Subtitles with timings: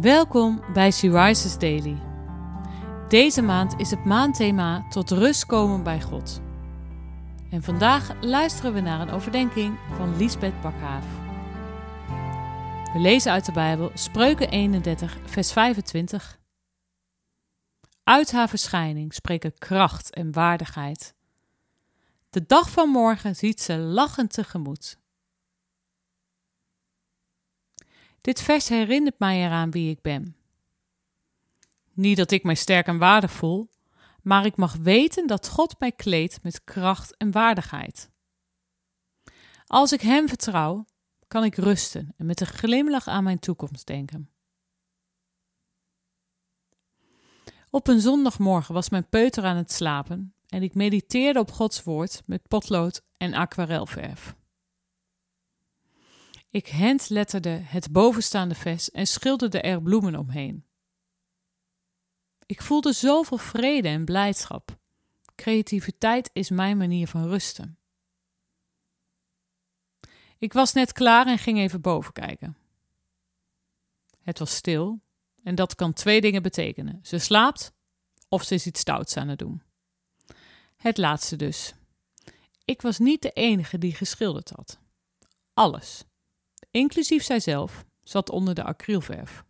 [0.00, 1.96] Welkom bij She Rises Daily.
[3.08, 6.40] Deze maand is het maandthema tot rust komen bij God.
[7.50, 11.04] En vandaag luisteren we naar een overdenking van Liesbeth Bakhaaf.
[12.92, 16.38] We lezen uit de Bijbel Spreuken 31, vers 25.
[18.02, 21.14] Uit haar verschijning spreken kracht en waardigheid.
[22.30, 24.98] De dag van morgen ziet ze lachend tegemoet.
[28.26, 30.36] Dit vers herinnert mij eraan wie ik ben.
[31.92, 33.70] Niet dat ik mij sterk en waardig voel,
[34.22, 38.10] maar ik mag weten dat God mij kleedt met kracht en waardigheid.
[39.66, 40.84] Als ik Hem vertrouw,
[41.28, 44.30] kan ik rusten en met een glimlach aan mijn toekomst denken.
[47.70, 52.22] Op een zondagmorgen was mijn peuter aan het slapen en ik mediteerde op Gods woord
[52.24, 54.36] met potlood en aquarelverf.
[56.56, 60.66] Ik handletterde het bovenstaande vers en schilderde er bloemen omheen.
[62.46, 64.78] Ik voelde zoveel vrede en blijdschap.
[65.34, 67.78] Creativiteit is mijn manier van rusten.
[70.38, 72.56] Ik was net klaar en ging even boven kijken.
[74.20, 75.00] Het was stil
[75.42, 77.72] en dat kan twee dingen betekenen: ze slaapt
[78.28, 79.62] of ze is iets stouts aan het doen.
[80.76, 81.74] Het laatste dus.
[82.64, 84.78] Ik was niet de enige die geschilderd had.
[85.54, 86.04] Alles,
[86.76, 89.44] inclusief zijzelf, zat onder de acrylverf.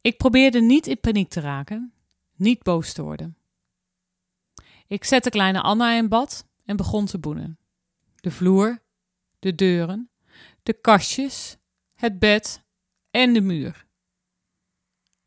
[0.00, 1.92] Ik probeerde niet in paniek te raken,
[2.34, 3.36] niet boos te worden.
[4.86, 7.58] Ik zette kleine Anna in bad en begon te boenen.
[8.16, 8.82] De vloer,
[9.38, 10.10] de deuren,
[10.62, 11.56] de kastjes,
[11.94, 12.64] het bed
[13.10, 13.86] en de muur.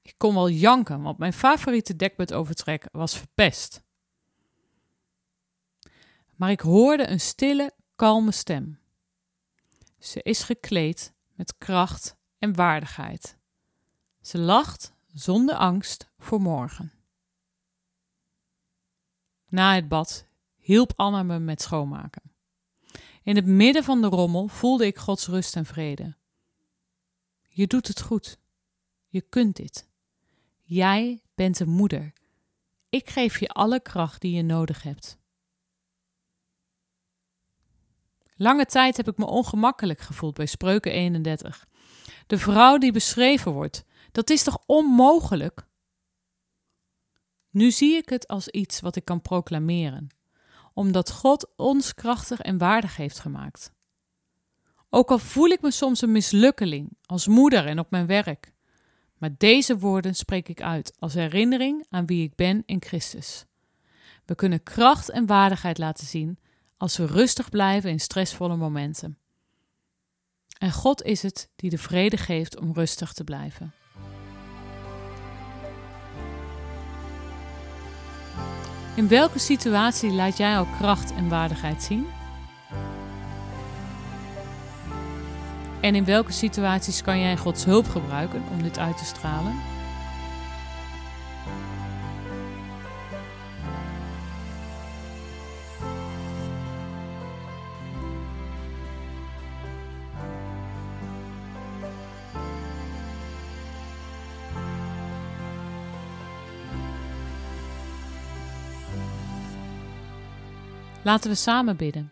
[0.02, 3.84] Ik kon wel janken, want mijn favoriete dekbedovertrek was verpest.
[6.36, 8.80] Maar ik hoorde een stille, kalme stem.
[10.06, 13.38] Ze is gekleed met kracht en waardigheid.
[14.22, 16.92] Ze lacht zonder angst voor morgen.
[19.48, 20.28] Na het bad
[20.58, 22.22] hielp Anna me met schoonmaken.
[23.24, 26.16] In het midden van de rommel voelde ik Gods rust en vrede.
[27.48, 28.38] Je doet het goed.
[29.08, 29.90] Je kunt dit.
[30.62, 32.14] Jij bent een moeder.
[32.90, 35.18] Ik geef je alle kracht die je nodig hebt.
[38.38, 41.68] Lange tijd heb ik me ongemakkelijk gevoeld bij Spreuken 31.
[42.28, 45.68] De vrouw die beschreven wordt, dat is toch onmogelijk?
[47.50, 50.08] Nu zie ik het als iets wat ik kan proclameren,
[50.74, 53.74] omdat God ons krachtig en waardig heeft gemaakt.
[54.90, 58.52] Ook al voel ik me soms een mislukkeling als moeder en op mijn werk,
[59.18, 63.46] maar deze woorden spreek ik uit als herinnering aan wie ik ben in Christus.
[64.26, 66.40] We kunnen kracht en waardigheid laten zien
[66.78, 69.18] als we rustig blijven in stressvolle momenten.
[70.58, 73.74] En God is het die de vrede geeft om rustig te blijven.
[78.96, 82.08] In welke situatie laat jij al kracht en waardigheid zien?
[85.82, 89.75] En in welke situaties kan jij Gods hulp gebruiken om dit uit te stralen?
[111.06, 112.12] Laten we samen bidden.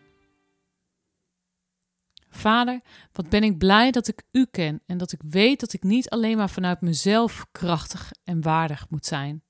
[2.28, 2.80] Vader,
[3.12, 6.10] wat ben ik blij dat ik U ken en dat ik weet dat ik niet
[6.10, 9.42] alleen maar vanuit mezelf krachtig en waardig moet zijn,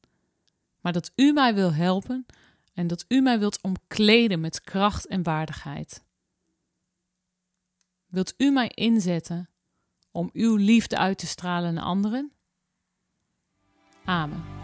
[0.81, 2.27] maar dat U mij wil helpen
[2.75, 6.05] en dat U mij wilt omkleden met kracht en waardigheid.
[8.07, 9.51] Wilt U mij inzetten
[10.11, 12.33] om Uw liefde uit te stralen naar anderen?
[14.05, 14.64] Amen.